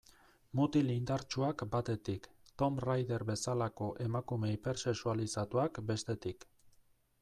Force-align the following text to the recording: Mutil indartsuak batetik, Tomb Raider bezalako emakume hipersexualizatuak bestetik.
Mutil 0.59 0.87
indartsuak 0.93 1.63
batetik, 1.75 2.25
Tomb 2.63 2.83
Raider 2.87 3.27
bezalako 3.33 3.93
emakume 4.09 4.53
hipersexualizatuak 4.57 5.83
bestetik. 5.93 6.53